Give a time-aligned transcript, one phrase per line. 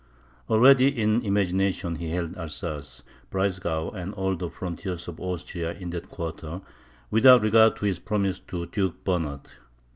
[0.49, 6.09] Already in imagination he held Alsace, Breisgau, and all the frontiers of Austria in that
[6.09, 6.61] quarter,
[7.11, 9.41] without regard to his promise to Duke Bernard.